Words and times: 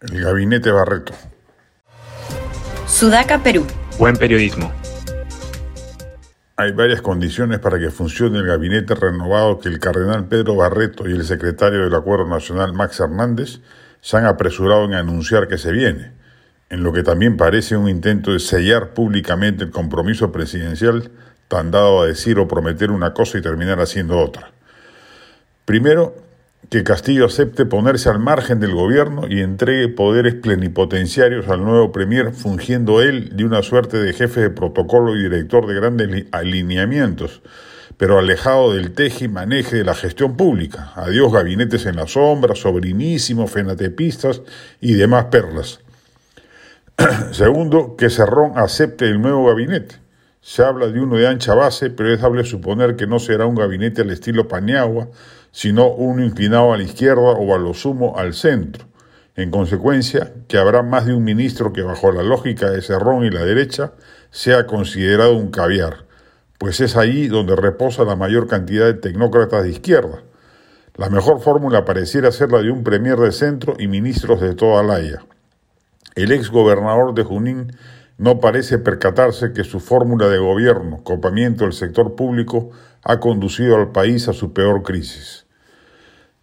El 0.00 0.22
gabinete 0.22 0.70
Barreto. 0.70 1.12
Sudaca, 2.86 3.42
Perú. 3.42 3.66
Buen 3.98 4.16
periodismo. 4.16 4.72
Hay 6.56 6.72
varias 6.72 7.02
condiciones 7.02 7.58
para 7.58 7.78
que 7.78 7.90
funcione 7.90 8.38
el 8.38 8.46
gabinete 8.46 8.94
renovado 8.94 9.60
que 9.60 9.68
el 9.68 9.78
cardenal 9.78 10.26
Pedro 10.26 10.56
Barreto 10.56 11.06
y 11.06 11.12
el 11.12 11.24
secretario 11.24 11.84
del 11.84 11.94
Acuerdo 11.94 12.26
Nacional 12.26 12.72
Max 12.72 12.98
Hernández 13.00 13.60
se 14.00 14.16
han 14.16 14.24
apresurado 14.24 14.84
en 14.84 14.94
anunciar 14.94 15.48
que 15.48 15.58
se 15.58 15.70
viene, 15.70 16.12
en 16.70 16.82
lo 16.82 16.94
que 16.94 17.02
también 17.02 17.36
parece 17.36 17.76
un 17.76 17.88
intento 17.88 18.32
de 18.32 18.40
sellar 18.40 18.94
públicamente 18.94 19.64
el 19.64 19.70
compromiso 19.70 20.32
presidencial 20.32 21.10
tan 21.48 21.70
dado 21.70 22.00
a 22.00 22.06
decir 22.06 22.38
o 22.38 22.48
prometer 22.48 22.90
una 22.90 23.12
cosa 23.12 23.36
y 23.36 23.42
terminar 23.42 23.80
haciendo 23.80 24.18
otra. 24.18 24.50
Primero, 25.66 26.14
que 26.70 26.84
Castillo 26.84 27.26
acepte 27.26 27.66
ponerse 27.66 28.08
al 28.08 28.20
margen 28.20 28.60
del 28.60 28.72
gobierno 28.72 29.26
y 29.28 29.40
entregue 29.40 29.88
poderes 29.88 30.36
plenipotenciarios 30.36 31.48
al 31.48 31.64
nuevo 31.64 31.90
premier, 31.90 32.32
fungiendo 32.32 33.02
él 33.02 33.36
de 33.36 33.44
una 33.44 33.64
suerte 33.64 33.98
de 33.98 34.12
jefe 34.12 34.40
de 34.42 34.50
protocolo 34.50 35.16
y 35.16 35.24
director 35.24 35.66
de 35.66 35.74
grandes 35.74 36.26
alineamientos, 36.30 37.42
pero 37.96 38.20
alejado 38.20 38.72
del 38.72 38.92
teje 38.92 39.24
y 39.24 39.28
maneje 39.28 39.78
de 39.78 39.84
la 39.84 39.94
gestión 39.94 40.36
pública. 40.36 40.92
Adiós 40.94 41.32
gabinetes 41.32 41.86
en 41.86 41.96
la 41.96 42.06
sombra, 42.06 42.54
sobrinísimos, 42.54 43.50
fenatepistas 43.50 44.40
y 44.80 44.94
demás 44.94 45.24
perlas. 45.24 45.80
Segundo, 47.32 47.96
que 47.96 48.10
Cerrón 48.10 48.52
acepte 48.54 49.06
el 49.06 49.20
nuevo 49.20 49.46
gabinete. 49.46 49.96
Se 50.42 50.64
habla 50.64 50.86
de 50.86 51.00
uno 51.00 51.16
de 51.16 51.28
ancha 51.28 51.54
base, 51.54 51.90
pero 51.90 52.12
es 52.12 52.20
dable 52.20 52.44
suponer 52.44 52.96
que 52.96 53.06
no 53.06 53.18
será 53.18 53.44
un 53.44 53.54
gabinete 53.54 54.02
al 54.02 54.10
estilo 54.10 54.48
Paniagua, 54.48 55.08
sino 55.52 55.88
uno 55.92 56.24
inclinado 56.24 56.72
a 56.72 56.78
la 56.78 56.82
izquierda 56.82 57.20
o 57.20 57.54
a 57.54 57.58
lo 57.58 57.74
sumo 57.74 58.16
al 58.16 58.32
centro. 58.32 58.86
En 59.36 59.50
consecuencia, 59.50 60.32
que 60.48 60.58
habrá 60.58 60.82
más 60.82 61.06
de 61.06 61.14
un 61.14 61.24
ministro 61.24 61.72
que 61.72 61.82
bajo 61.82 62.10
la 62.10 62.22
lógica 62.22 62.70
de 62.70 62.80
Cerrón 62.80 63.24
y 63.24 63.30
la 63.30 63.44
derecha 63.44 63.92
sea 64.30 64.66
considerado 64.66 65.36
un 65.36 65.50
caviar, 65.50 66.06
pues 66.58 66.80
es 66.80 66.96
ahí 66.96 67.28
donde 67.28 67.54
reposa 67.54 68.04
la 68.04 68.16
mayor 68.16 68.48
cantidad 68.48 68.86
de 68.86 68.94
tecnócratas 68.94 69.62
de 69.62 69.70
izquierda. 69.70 70.22
La 70.96 71.10
mejor 71.10 71.40
fórmula 71.40 71.84
pareciera 71.84 72.32
ser 72.32 72.50
la 72.50 72.62
de 72.62 72.70
un 72.70 72.82
premier 72.82 73.16
de 73.16 73.32
centro 73.32 73.74
y 73.78 73.88
ministros 73.88 74.40
de 74.40 74.54
toda 74.54 74.82
la 74.82 74.96
haya. 74.96 75.22
El 76.14 76.32
ex 76.32 76.50
gobernador 76.50 77.14
de 77.14 77.22
Junín 77.22 77.72
no 78.20 78.38
parece 78.38 78.78
percatarse 78.78 79.54
que 79.54 79.64
su 79.64 79.80
fórmula 79.80 80.28
de 80.28 80.36
gobierno, 80.36 81.02
copamiento 81.02 81.64
del 81.64 81.72
sector 81.72 82.16
público, 82.16 82.70
ha 83.02 83.18
conducido 83.18 83.76
al 83.76 83.92
país 83.92 84.28
a 84.28 84.34
su 84.34 84.52
peor 84.52 84.82
crisis. 84.82 85.46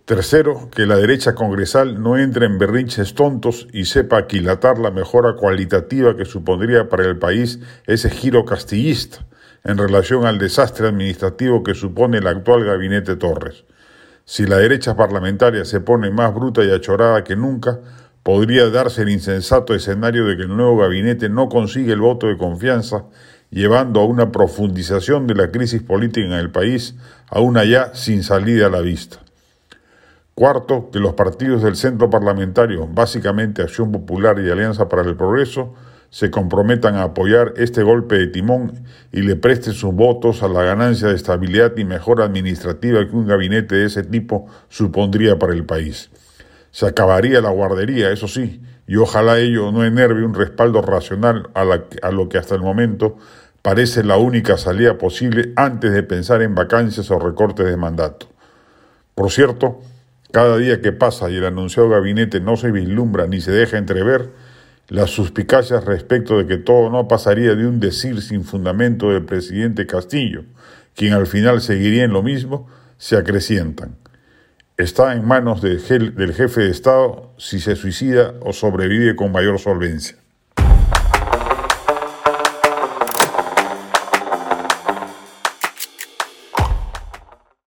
Tercero, 0.05 0.71
que 0.73 0.87
la 0.87 0.95
derecha 0.95 1.35
congresal 1.35 2.01
no 2.01 2.17
entre 2.17 2.47
en 2.47 2.57
berrinches 2.57 3.13
tontos 3.13 3.67
y 3.73 3.85
sepa 3.85 4.17
aquilatar 4.17 4.79
la 4.79 4.89
mejora 4.89 5.35
cualitativa 5.35 6.17
que 6.17 6.25
supondría 6.25 6.89
para 6.89 7.05
el 7.05 7.19
país 7.19 7.59
ese 7.85 8.09
giro 8.09 8.43
castillista 8.43 9.27
en 9.63 9.77
relación 9.77 10.25
al 10.25 10.39
desastre 10.39 10.87
administrativo 10.87 11.61
que 11.61 11.75
supone 11.75 12.17
el 12.17 12.25
actual 12.25 12.63
gabinete 12.65 13.17
Torres. 13.17 13.65
Si 14.25 14.47
la 14.47 14.57
derecha 14.57 14.95
parlamentaria 14.95 15.63
se 15.63 15.79
pone 15.79 16.09
más 16.09 16.33
bruta 16.33 16.63
y 16.63 16.71
achorada 16.71 17.23
que 17.23 17.35
nunca, 17.35 17.81
podría 18.27 18.69
darse 18.69 19.03
el 19.03 19.09
insensato 19.09 19.73
escenario 19.73 20.25
de 20.25 20.35
que 20.35 20.43
el 20.43 20.49
nuevo 20.49 20.79
gabinete 20.79 21.29
no 21.29 21.47
consigue 21.47 21.93
el 21.93 22.01
voto 22.01 22.27
de 22.27 22.35
confianza, 22.35 23.05
llevando 23.51 24.01
a 24.01 24.05
una 24.05 24.33
profundización 24.33 25.27
de 25.27 25.35
la 25.35 25.49
crisis 25.49 25.81
política 25.81 26.27
en 26.27 26.33
el 26.33 26.51
país, 26.51 26.95
aún 27.29 27.55
allá 27.55 27.91
sin 27.93 28.23
salida 28.23 28.65
a 28.65 28.69
la 28.69 28.81
vista. 28.81 29.19
Cuarto, 30.35 30.89
que 30.91 30.99
los 30.99 31.13
partidos 31.13 31.63
del 31.63 31.77
centro 31.77 32.09
parlamentario, 32.09 32.85
básicamente 32.85 33.61
Acción 33.61 33.93
Popular 33.93 34.37
y 34.39 34.51
Alianza 34.51 34.89
para 34.89 35.03
el 35.03 35.15
Progreso, 35.15 35.73
se 36.09 36.29
comprometan 36.29 36.95
a 36.95 37.03
apoyar 37.03 37.53
este 37.55 37.81
golpe 37.81 38.17
de 38.17 38.27
timón 38.27 38.73
y 39.13 39.21
le 39.21 39.37
presten 39.37 39.71
sus 39.71 39.93
votos 39.93 40.43
a 40.43 40.49
la 40.49 40.63
ganancia 40.63 41.07
de 41.07 41.15
estabilidad 41.15 41.77
y 41.77 41.85
mejora 41.85 42.25
administrativa 42.25 43.07
que 43.07 43.15
un 43.15 43.25
gabinete 43.25 43.75
de 43.75 43.85
ese 43.85 44.03
tipo 44.03 44.47
supondría 44.67 45.39
para 45.39 45.53
el 45.53 45.63
país. 45.63 46.09
Se 46.77 46.85
acabaría 46.85 47.41
la 47.41 47.49
guardería, 47.49 48.11
eso 48.11 48.27
sí, 48.27 48.61
y 48.85 48.97
ojalá 48.97 49.39
ello 49.39 49.71
no 49.71 49.83
enerve 49.83 50.23
un 50.23 50.35
respaldo 50.35 50.83
racional 50.83 51.49
a, 51.55 51.65
a 52.03 52.11
lo 52.11 52.29
que 52.29 52.37
hasta 52.37 52.53
el 52.53 52.61
momento 52.61 53.17
parece 53.63 54.03
la 54.03 54.17
única 54.17 54.59
salida 54.59 54.99
posible 54.99 55.53
antes 55.55 55.91
de 55.91 56.03
pensar 56.03 56.43
en 56.43 56.53
vacancias 56.53 57.09
o 57.09 57.17
recortes 57.17 57.65
de 57.65 57.77
mandato. 57.77 58.27
Por 59.15 59.31
cierto, 59.31 59.81
cada 60.31 60.55
día 60.57 60.79
que 60.79 60.91
pasa 60.91 61.31
y 61.31 61.37
el 61.37 61.45
anunciado 61.45 61.89
gabinete 61.89 62.41
no 62.41 62.57
se 62.57 62.69
vislumbra 62.69 63.25
ni 63.25 63.41
se 63.41 63.51
deja 63.51 63.79
entrever, 63.79 64.29
las 64.87 65.09
suspicacias 65.09 65.83
respecto 65.83 66.37
de 66.37 66.45
que 66.45 66.57
todo 66.57 66.91
no 66.91 67.07
pasaría 67.07 67.55
de 67.55 67.65
un 67.65 67.79
decir 67.79 68.21
sin 68.21 68.43
fundamento 68.43 69.09
del 69.09 69.25
presidente 69.25 69.87
Castillo, 69.87 70.43
quien 70.93 71.13
al 71.13 71.25
final 71.25 71.59
seguiría 71.59 72.03
en 72.03 72.13
lo 72.13 72.21
mismo, 72.21 72.67
se 72.99 73.17
acrecientan 73.17 73.95
está 74.77 75.15
en 75.15 75.25
manos 75.25 75.61
del 75.61 75.81
jefe 75.81 76.61
de 76.61 76.69
Estado 76.69 77.33
si 77.37 77.59
se 77.59 77.75
suicida 77.75 78.35
o 78.41 78.53
sobrevive 78.53 79.15
con 79.15 79.31
mayor 79.31 79.57
solvencia. 79.59 80.17